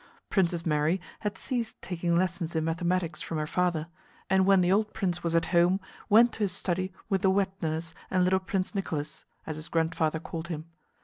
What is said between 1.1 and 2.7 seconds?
had ceased taking lessons in